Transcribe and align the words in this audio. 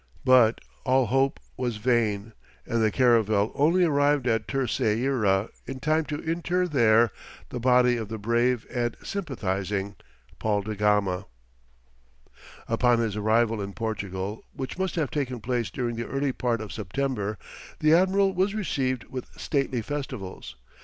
But 0.25 0.61
all 0.83 1.05
hope 1.05 1.39
was 1.57 1.77
vain, 1.77 2.33
and 2.65 2.81
the 2.81 2.89
caravel 2.89 3.51
only 3.53 3.83
arrived 3.83 4.25
at 4.25 4.47
Terceira 4.47 5.49
in 5.67 5.79
time 5.79 6.05
to 6.05 6.17
inter 6.21 6.65
there 6.65 7.11
the 7.49 7.59
body 7.59 7.97
of 7.97 8.07
the 8.09 8.17
brave 8.17 8.65
and 8.73 8.97
sympathizing 9.03 9.95
Paul 10.39 10.63
da 10.63 10.73
Gama. 10.73 11.27
Upon 12.67 12.97
his 12.97 13.15
arrival 13.15 13.61
in 13.61 13.73
Portugal, 13.73 14.43
which 14.53 14.75
must 14.79 14.95
have 14.95 15.11
taken 15.11 15.39
place 15.39 15.69
during 15.69 15.95
the 15.95 16.07
early 16.07 16.31
part 16.31 16.61
of 16.61 16.73
September, 16.73 17.37
the 17.77 17.93
admiral 17.93 18.33
was 18.33 18.55
received 18.55 19.03
with 19.03 19.27
stately 19.39 19.83
festivals. 19.83 20.55